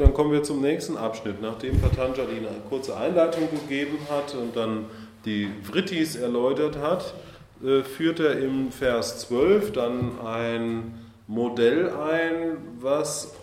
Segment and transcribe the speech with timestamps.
[0.00, 1.42] Gut, dann kommen wir zum nächsten Abschnitt.
[1.42, 4.86] Nachdem Patanjali eine kurze Einleitung gegeben hat und dann
[5.26, 7.12] die Vrittis erläutert hat,
[7.62, 10.94] äh, führt er im Vers 12 dann ein
[11.26, 13.34] Modell ein, was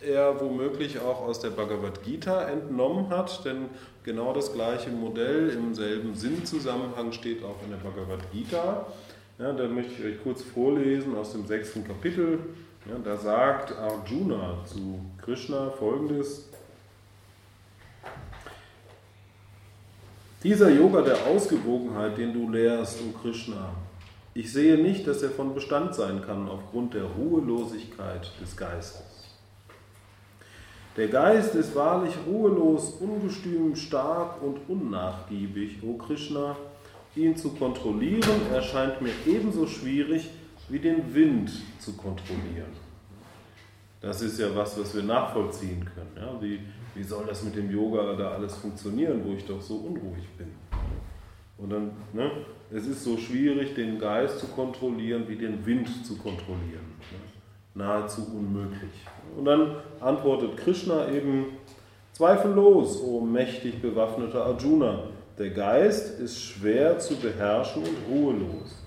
[0.00, 3.66] er womöglich auch aus der Bhagavad Gita entnommen hat, denn
[4.02, 8.86] genau das gleiche Modell im selben Sinnzusammenhang steht auch in der Bhagavad Gita.
[9.36, 12.38] Ja, da möchte ich euch kurz vorlesen aus dem sechsten Kapitel.
[12.88, 16.48] Ja, da sagt Arjuna zu Krishna folgendes.
[20.44, 23.70] Dieser Yoga der Ausgewogenheit, den du lehrst, o Krishna,
[24.34, 29.30] ich sehe nicht, dass er von Bestand sein kann aufgrund der Ruhelosigkeit des Geistes.
[30.96, 36.56] Der Geist ist wahrlich ruhelos, ungestüm, stark und unnachgiebig, o Krishna.
[37.16, 40.30] Ihn zu kontrollieren erscheint mir ebenso schwierig
[40.68, 42.72] wie den Wind zu kontrollieren.
[44.00, 46.12] Das ist ja was, was wir nachvollziehen können.
[46.16, 46.42] Ja?
[46.42, 46.60] Wie,
[46.94, 50.48] wie soll das mit dem Yoga da alles funktionieren, wo ich doch so unruhig bin?
[51.56, 52.30] Und dann, ne,
[52.70, 56.84] es ist so schwierig, den Geist zu kontrollieren, wie den Wind zu kontrollieren.
[57.10, 57.82] Ne?
[57.82, 58.92] Nahezu unmöglich.
[59.36, 61.46] Und dann antwortet Krishna eben,
[62.14, 65.04] zweifellos, o mächtig bewaffneter Arjuna,
[65.38, 68.84] der Geist ist schwer zu beherrschen und ruhelos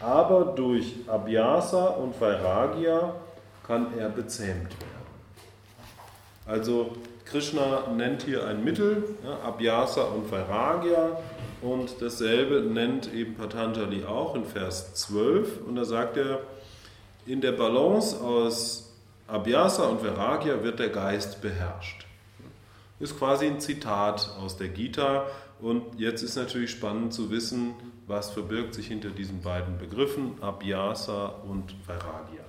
[0.00, 3.14] aber durch Abhyasa und Vairagya
[3.66, 4.90] kann er bezähmt werden.
[6.46, 6.92] Also
[7.26, 11.18] Krishna nennt hier ein Mittel, ja, Abhyasa und Vairagya,
[11.62, 15.60] und dasselbe nennt eben Patanjali auch in Vers 12.
[15.66, 16.40] Und da sagt er,
[17.26, 18.94] in der Balance aus
[19.28, 22.06] Abhyasa und Vairagya wird der Geist beherrscht.
[23.00, 25.26] Ist quasi ein Zitat aus der Gita.
[25.60, 27.74] Und jetzt ist natürlich spannend zu wissen,
[28.06, 32.44] was verbirgt sich hinter diesen beiden Begriffen, Abhyasa und Vairagya.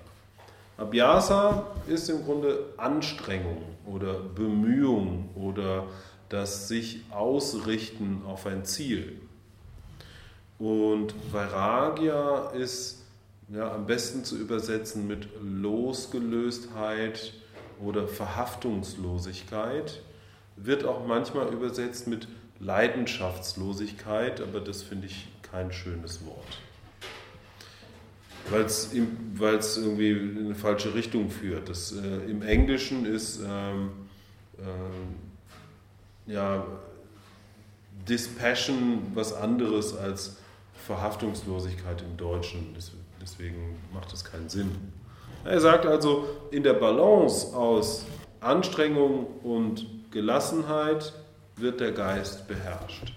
[0.78, 5.86] Abhyasa ist im Grunde Anstrengung oder Bemühung oder
[6.30, 9.22] das sich ausrichten auf ein Ziel.
[10.58, 13.02] Und Vairagya ist
[13.54, 17.34] ja, am besten zu übersetzen mit Losgelöstheit
[17.84, 20.02] oder Verhaftungslosigkeit,
[20.64, 22.28] wird auch manchmal übersetzt mit
[22.60, 26.60] Leidenschaftslosigkeit, aber das finde ich kein schönes Wort.
[28.50, 31.70] Weil es irgendwie in eine falsche Richtung führt.
[31.70, 33.92] Das, äh, Im Englischen ist ähm,
[34.58, 36.66] äh, ja,
[38.08, 40.38] Dispassion was anderes als
[40.86, 42.76] Verhaftungslosigkeit im Deutschen.
[43.22, 44.72] Deswegen macht das keinen Sinn.
[45.44, 48.06] Er sagt also, in der Balance aus
[48.42, 51.14] Anstrengung und Gelassenheit
[51.56, 53.14] wird der Geist beherrscht.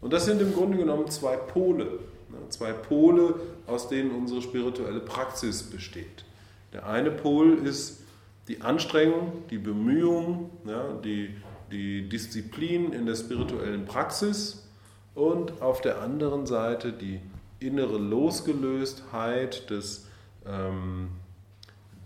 [0.00, 1.84] Und das sind im Grunde genommen zwei Pole,
[2.30, 3.34] ne, zwei Pole,
[3.66, 6.24] aus denen unsere spirituelle Praxis besteht.
[6.72, 8.00] Der eine Pol ist
[8.48, 11.36] die Anstrengung, die Bemühung, ja, die,
[11.70, 14.66] die Disziplin in der spirituellen Praxis
[15.14, 17.20] und auf der anderen Seite die
[17.60, 20.06] innere Losgelöstheit, des,
[20.46, 21.08] ähm,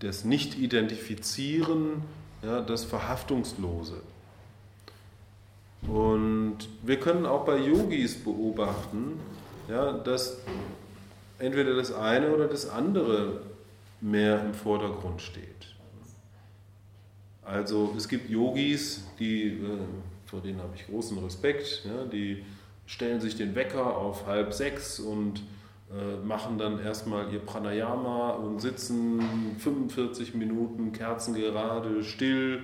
[0.03, 2.03] des Nicht-Identifizieren,
[2.42, 4.02] ja, das Verhaftungslose.
[5.82, 9.20] Und wir können auch bei Yogis beobachten,
[9.69, 10.38] ja, dass
[11.38, 13.41] entweder das eine oder das andere
[14.00, 15.44] mehr im Vordergrund steht.
[17.42, 19.78] Also es gibt Yogis, die, äh,
[20.26, 22.44] vor denen habe ich großen Respekt, ja, die
[22.86, 25.42] stellen sich den Wecker auf halb sechs und
[26.24, 32.62] machen dann erstmal ihr Pranayama und sitzen 45 Minuten kerzengerade, still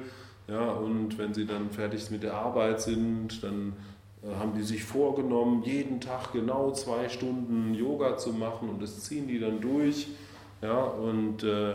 [0.49, 3.75] ja, und wenn sie dann fertig mit der Arbeit sind, dann
[4.23, 9.01] äh, haben die sich vorgenommen, jeden Tag genau zwei Stunden Yoga zu machen und das
[9.01, 10.09] ziehen die dann durch.
[10.61, 11.75] Ja, und äh,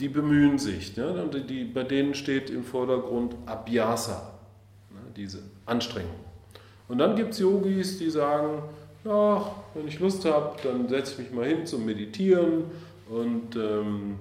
[0.00, 0.96] die bemühen sich.
[0.96, 4.32] Ja, und die, bei denen steht im Vordergrund Abhyasa,
[4.90, 6.10] ne, diese Anstrengung.
[6.88, 8.62] Und dann gibt es Yogis, die sagen,
[9.04, 12.64] ja, wenn ich Lust habe, dann setze ich mich mal hin zum Meditieren
[13.08, 14.18] und ähm,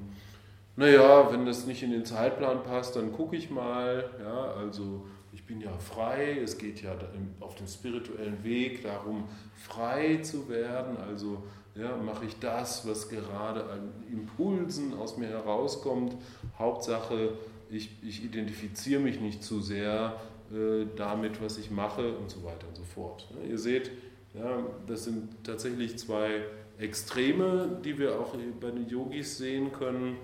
[0.75, 4.09] naja, wenn das nicht in den Zeitplan passt, dann gucke ich mal.
[4.22, 6.96] Ja, also ich bin ja frei, es geht ja
[7.40, 10.97] auf dem spirituellen Weg darum, frei zu werden.
[10.97, 11.44] Also
[11.76, 16.16] ja, mache ich das, was gerade an Impulsen aus mir herauskommt.
[16.58, 17.34] Hauptsache,
[17.70, 20.16] ich, ich identifiziere mich nicht zu sehr
[20.52, 23.28] äh, damit, was ich mache und so weiter und so fort.
[23.32, 23.91] Ja, ihr seht,
[24.33, 26.45] ja, das sind tatsächlich zwei
[26.78, 30.17] Extreme, die wir auch bei den Yogis sehen können.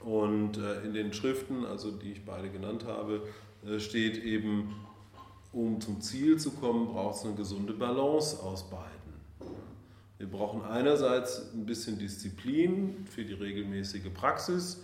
[0.00, 3.22] Und äh, in den Schriften, also die ich beide genannt habe,
[3.66, 4.74] äh, steht eben,
[5.52, 8.96] um zum Ziel zu kommen, braucht es eine gesunde Balance aus beiden.
[10.18, 14.82] Wir brauchen einerseits ein bisschen Disziplin für die regelmäßige Praxis,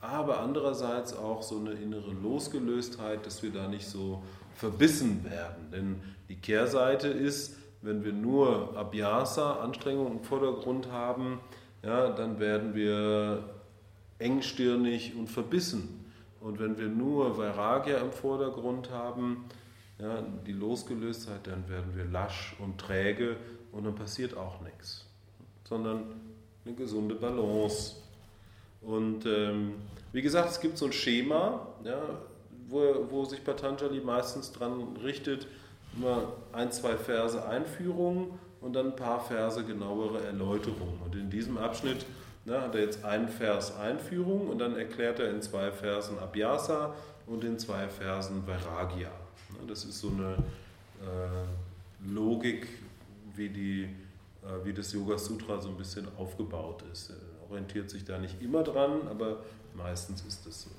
[0.00, 4.22] aber andererseits auch so eine innere Losgelöstheit, dass wir da nicht so
[4.56, 5.70] verbissen werden.
[5.72, 5.96] Denn
[6.28, 11.40] die Kehrseite ist, wenn wir nur Abhyasa, Anstrengung im Vordergrund haben,
[11.82, 13.44] ja, dann werden wir
[14.18, 16.10] engstirnig und verbissen.
[16.40, 19.44] Und wenn wir nur Vairagya im Vordergrund haben,
[19.98, 23.36] ja, die Losgelöstheit, dann werden wir lasch und träge
[23.70, 25.04] und dann passiert auch nichts,
[25.64, 26.04] sondern
[26.64, 27.96] eine gesunde Balance.
[28.80, 29.74] Und ähm,
[30.12, 32.00] wie gesagt, es gibt so ein Schema, ja,
[32.66, 35.46] wo, wo sich Patanjali meistens dran richtet,
[35.96, 40.98] immer ein, zwei Verse Einführung und dann ein paar Verse genauere Erläuterung.
[41.04, 42.06] Und in diesem Abschnitt
[42.44, 46.94] ne, hat er jetzt einen Vers Einführung und dann erklärt er in zwei Versen Abhyasa
[47.26, 49.10] und in zwei Versen Vairagya.
[49.50, 50.34] Ne, das ist so eine
[51.00, 52.66] äh, Logik,
[53.34, 57.10] wie, die, äh, wie das Yoga Sutra so ein bisschen aufgebaut ist.
[57.10, 59.38] Er orientiert sich da nicht immer dran, aber
[59.74, 60.70] Meistens ist es so.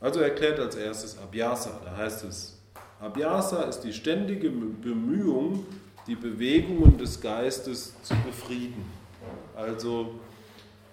[0.00, 1.80] Also erklärt als erstes Abhyasa.
[1.84, 2.58] Da heißt es,
[3.00, 5.64] Abhyasa ist die ständige Bemühung,
[6.06, 8.84] die Bewegungen des Geistes zu befrieden.
[9.56, 10.16] Also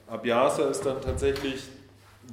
[0.07, 1.63] Abhyasa ist dann tatsächlich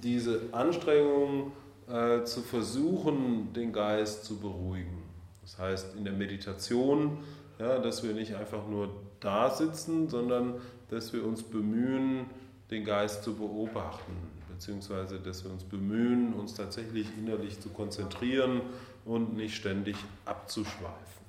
[0.01, 1.53] diese Anstrengung
[1.89, 5.03] äh, zu versuchen, den Geist zu beruhigen.
[5.43, 7.19] Das heißt in der Meditation,
[7.59, 10.55] ja, dass wir nicht einfach nur da sitzen, sondern
[10.89, 12.27] dass wir uns bemühen,
[12.71, 14.13] den Geist zu beobachten,
[14.49, 18.63] beziehungsweise dass wir uns bemühen, uns tatsächlich innerlich zu konzentrieren
[19.05, 21.25] und nicht ständig abzuschweifen.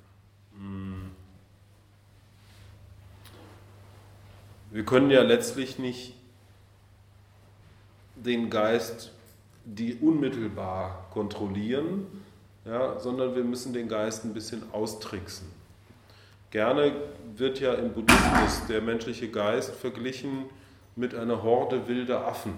[0.58, 1.10] Hm.
[4.70, 6.14] Wir können ja letztlich nicht
[8.16, 9.12] den Geist
[9.66, 12.06] die unmittelbar kontrollieren,
[12.64, 15.48] ja, sondern wir müssen den Geist ein bisschen austricksen.
[16.50, 16.92] Gerne
[17.36, 20.44] wird ja im Buddhismus der menschliche Geist verglichen
[20.94, 22.54] mit einer Horde wilder Affen.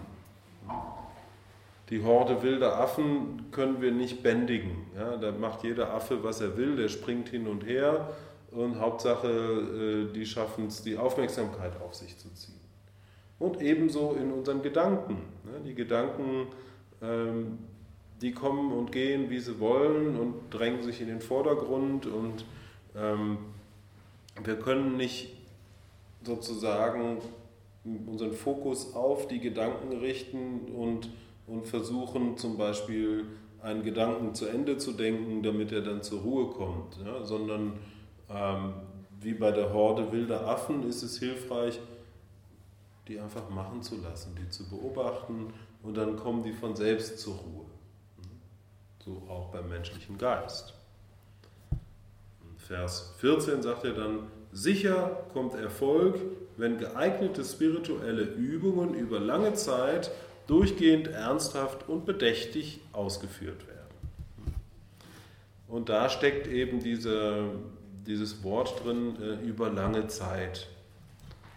[1.90, 4.87] Die Horde wilder Affen können wir nicht bändigen.
[4.94, 8.11] Ja, da macht jeder Affe, was er will, der springt hin und her
[8.50, 12.61] und Hauptsache, äh, die schaffen es, die Aufmerksamkeit auf sich zu ziehen.
[13.38, 15.19] Und ebenso in unseren Gedanken.
[15.64, 16.49] Die Gedanken,
[17.00, 17.58] ähm,
[18.20, 22.44] die kommen und gehen, wie sie wollen und drängen sich in den Vordergrund und
[22.96, 23.38] ähm,
[24.43, 25.37] wir können nicht
[26.25, 27.19] sozusagen
[28.06, 31.11] unseren Fokus auf die Gedanken richten und, und
[31.69, 33.26] versuchen zum Beispiel
[33.62, 37.75] einen Gedanken zu Ende zu denken, damit er dann zur Ruhe kommt, ja, sondern
[38.31, 38.75] ähm,
[39.20, 41.81] wie bei der Horde wilder Affen ist es hilfreich,
[43.09, 47.35] die einfach machen zu lassen, die zu beobachten und dann kommen die von selbst zur
[47.35, 47.65] Ruhe.
[49.05, 50.75] So auch beim menschlichen Geist.
[52.59, 56.20] Vers 14 sagt er dann, sicher kommt Erfolg,
[56.59, 60.11] wenn geeignete spirituelle Übungen über lange Zeit
[60.48, 63.78] durchgehend ernsthaft und bedächtig ausgeführt werden.
[65.68, 67.50] Und da steckt eben diese,
[68.06, 70.66] dieses Wort drin, äh, über lange Zeit.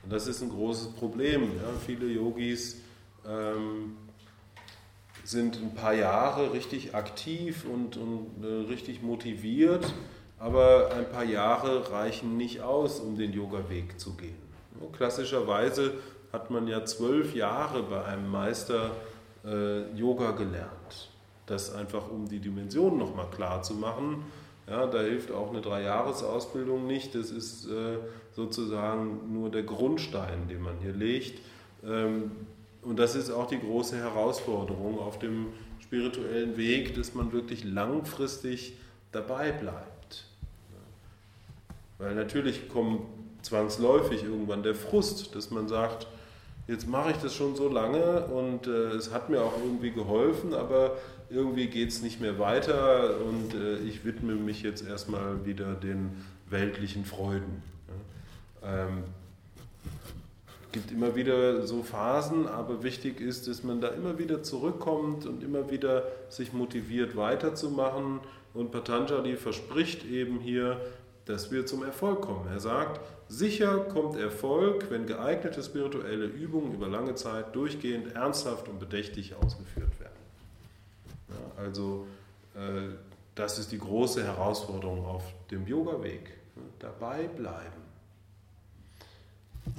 [0.03, 1.43] Und das ist ein großes Problem.
[1.43, 1.71] Ja?
[1.85, 2.81] Viele Yogis
[3.25, 3.95] ähm,
[5.23, 9.93] sind ein paar Jahre richtig aktiv und, und äh, richtig motiviert,
[10.38, 14.35] aber ein paar Jahre reichen nicht aus, um den Yoga-Weg zu gehen.
[14.93, 15.93] Klassischerweise
[16.31, 18.92] hat man ja zwölf Jahre bei einem Meister
[19.45, 21.10] äh, Yoga gelernt.
[21.45, 24.24] Das einfach, um die Dimensionen nochmal klar zu machen.
[24.67, 27.15] Ja, da hilft auch eine Dreijahresausbildung nicht.
[27.15, 27.98] Das ist äh,
[28.32, 31.41] sozusagen nur der Grundstein, den man hier legt.
[31.84, 32.32] Ähm,
[32.82, 35.48] und das ist auch die große Herausforderung auf dem
[35.82, 38.74] spirituellen Weg, dass man wirklich langfristig
[39.12, 40.25] dabei bleibt.
[41.98, 43.05] Weil natürlich kommen
[43.41, 46.08] zwangsläufig irgendwann der Frust, dass man sagt,
[46.72, 50.54] jetzt mache ich das schon so lange und äh, es hat mir auch irgendwie geholfen,
[50.54, 50.98] aber
[51.30, 56.12] irgendwie geht es nicht mehr weiter und äh, ich widme mich jetzt erstmal wieder den
[56.50, 57.62] weltlichen Freuden.
[58.62, 58.86] Ja.
[58.86, 59.04] Ähm,
[60.72, 65.44] gibt immer wieder so Phasen, aber wichtig ist, dass man da immer wieder zurückkommt und
[65.44, 68.22] immer wieder sich motiviert weiterzumachen.
[68.54, 70.80] Und Patanjali verspricht eben hier,
[71.25, 72.48] dass wir zum Erfolg kommen.
[72.48, 78.80] Er sagt, sicher kommt Erfolg, wenn geeignete spirituelle Übungen über lange Zeit durchgehend ernsthaft und
[78.80, 80.12] bedächtig ausgeführt werden.
[81.30, 82.08] Ja, also
[82.56, 82.96] äh,
[83.36, 86.38] das ist die große Herausforderung auf dem Yoga-Weg.
[86.80, 87.82] Dabei bleiben.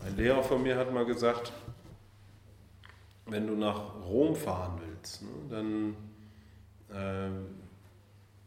[0.06, 1.52] Ein Lehrer von mir hat mal gesagt,
[3.26, 5.96] wenn du nach Rom fahren willst, ne, dann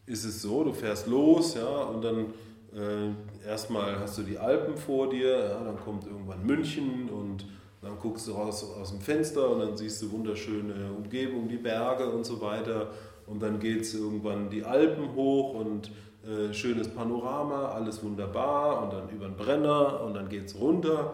[0.08, 2.34] äh, ist es so, du fährst los ja, und dann
[2.75, 7.46] äh, erstmal hast du die Alpen vor dir, ja, dann kommt irgendwann München und
[7.82, 12.10] dann guckst du raus aus dem Fenster und dann siehst du wunderschöne Umgebung, die Berge
[12.10, 12.89] und so weiter.
[13.27, 15.91] Und dann geht es irgendwann die Alpen hoch und
[16.25, 18.84] äh, schönes Panorama, alles wunderbar.
[18.84, 21.13] Und dann über den Brenner und dann geht es runter.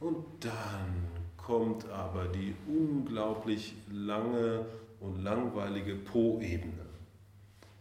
[0.00, 4.66] Und dann kommt aber die unglaublich lange
[5.00, 6.84] und langweilige Po-Ebene.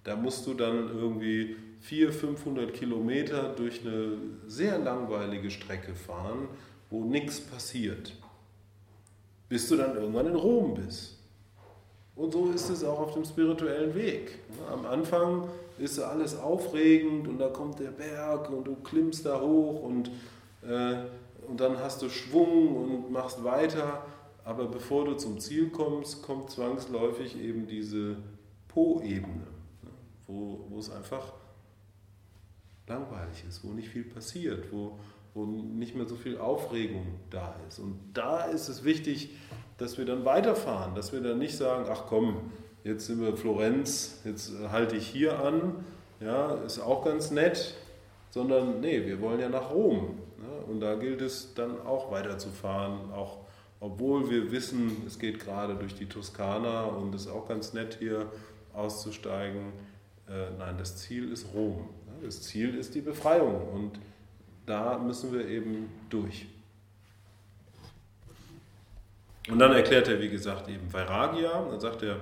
[0.03, 6.47] Da musst du dann irgendwie 400, 500 Kilometer durch eine sehr langweilige Strecke fahren
[6.91, 8.13] wo nichts passiert,
[9.49, 11.17] bis du dann irgendwann in Rom bist.
[12.15, 14.39] Und so ist es auch auf dem spirituellen Weg.
[14.69, 15.47] Am Anfang
[15.79, 20.11] ist alles aufregend und da kommt der Berg und du klimmst da hoch und,
[20.61, 20.97] äh,
[21.47, 24.05] und dann hast du Schwung und machst weiter.
[24.43, 28.17] Aber bevor du zum Ziel kommst, kommt zwangsläufig eben diese
[28.67, 29.47] Po-Ebene,
[30.27, 31.31] wo, wo es einfach
[32.87, 34.99] langweilig ist, wo nicht viel passiert, wo,
[35.33, 37.79] wo nicht mehr so viel Aufregung da ist.
[37.79, 39.31] Und da ist es wichtig,
[39.77, 42.51] dass wir dann weiterfahren, dass wir dann nicht sagen, ach komm,
[42.83, 45.83] jetzt sind wir Florenz, jetzt halte ich hier an,
[46.19, 47.75] ja, ist auch ganz nett,
[48.29, 50.19] sondern nee, wir wollen ja nach Rom.
[50.37, 53.39] Ja, und da gilt es dann auch weiterzufahren, auch
[53.81, 57.97] obwohl wir wissen, es geht gerade durch die Toskana und es ist auch ganz nett
[57.99, 58.31] hier
[58.73, 59.73] auszusteigen.
[60.29, 61.89] Äh, nein, das Ziel ist Rom.
[62.23, 63.99] Das Ziel ist die Befreiung und
[64.65, 66.45] da müssen wir eben durch.
[69.49, 71.65] Und dann erklärt er, wie gesagt, eben Vairagya.
[71.69, 72.21] Dann sagt er,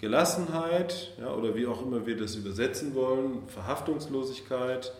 [0.00, 4.92] Gelassenheit, ja, oder wie auch immer wir das übersetzen wollen, Verhaftungslosigkeit,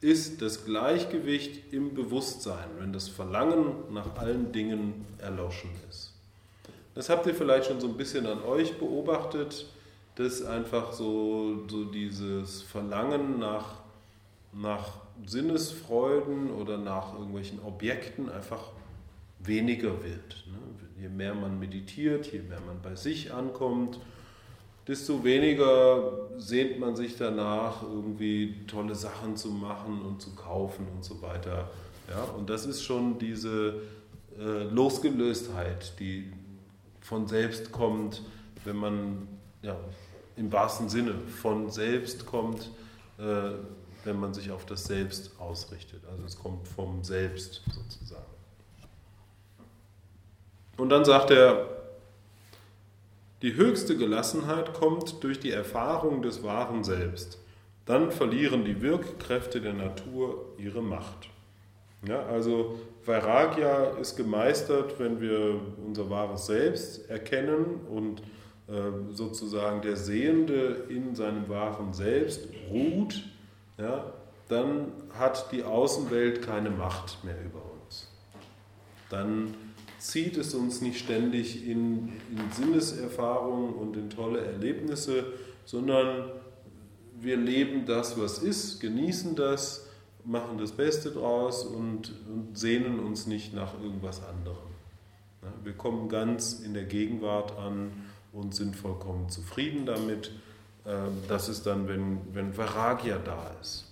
[0.00, 6.12] ist das Gleichgewicht im Bewusstsein, wenn das Verlangen nach allen Dingen erloschen ist.
[6.94, 9.66] Das habt ihr vielleicht schon so ein bisschen an euch beobachtet,
[10.16, 13.76] dass einfach so, so dieses Verlangen nach,
[14.52, 18.72] nach Sinnesfreuden oder nach irgendwelchen Objekten einfach
[19.40, 20.44] weniger wird.
[20.46, 21.02] Ne?
[21.02, 24.00] Je mehr man meditiert, je mehr man bei sich ankommt,
[24.88, 31.04] desto weniger sehnt man sich danach, irgendwie tolle Sachen zu machen und zu kaufen und
[31.04, 31.70] so weiter.
[32.08, 32.22] Ja?
[32.38, 33.82] Und das ist schon diese
[34.38, 36.32] äh, Losgelöstheit, die
[37.00, 38.22] von selbst kommt,
[38.64, 39.28] wenn man
[39.62, 39.76] ja,
[40.36, 42.70] im wahrsten Sinne von selbst kommt,
[43.18, 43.50] äh,
[44.04, 46.02] wenn man sich auf das Selbst ausrichtet.
[46.10, 48.24] Also es kommt vom Selbst sozusagen.
[50.76, 51.68] Und dann sagt er,
[53.42, 57.38] die höchste Gelassenheit kommt durch die Erfahrung des wahren Selbst.
[57.84, 61.28] Dann verlieren die Wirkkräfte der Natur ihre Macht.
[62.06, 68.22] Ja, also Vairagya ist gemeistert, wenn wir unser wahres Selbst erkennen und
[69.12, 73.22] sozusagen der Sehende in seinem wahren Selbst ruht
[73.78, 74.12] ja,
[74.48, 78.08] dann hat die Außenwelt keine Macht mehr über uns.
[79.10, 79.54] Dann
[79.98, 85.24] zieht es uns nicht ständig in, in Sinneserfahrungen und in tolle Erlebnisse,
[85.64, 86.30] sondern
[87.20, 89.88] wir leben das, was ist, genießen das,
[90.24, 94.56] machen das Beste draus und, und sehnen uns nicht nach irgendwas anderem.
[95.42, 97.92] Ja, wir kommen ganz in der Gegenwart an
[98.36, 100.30] und sind vollkommen zufrieden damit
[100.86, 103.84] ähm, das ist dann, wenn, wenn Vairagya da ist.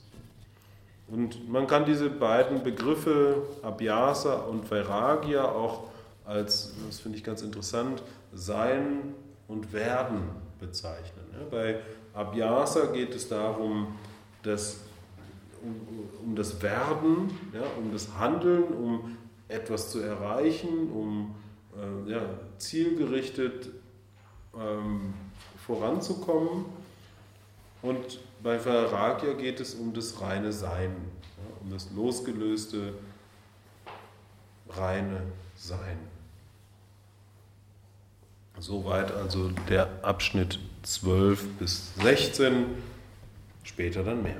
[1.08, 5.90] Und man kann diese beiden Begriffe Abhyasa und Vairagya auch
[6.24, 9.14] als, das finde ich ganz interessant, Sein
[9.48, 10.22] und Werden
[10.58, 11.24] bezeichnen.
[11.50, 11.80] Bei
[12.14, 13.98] Abhyasa geht es darum,
[14.42, 14.78] dass,
[15.62, 19.16] um, um das Werden, ja, um das Handeln, um
[19.48, 21.34] etwas zu erreichen, um
[21.76, 22.22] äh, ja,
[22.56, 23.68] zielgerichtet
[24.60, 25.14] ähm,
[25.66, 26.66] voranzukommen.
[27.82, 30.90] Und bei Vairagya geht es um das reine Sein,
[31.36, 32.94] ja, um das losgelöste,
[34.70, 35.22] reine
[35.56, 35.98] Sein.
[38.58, 42.66] Soweit also der Abschnitt 12 bis 16,
[43.64, 44.36] später dann mehr.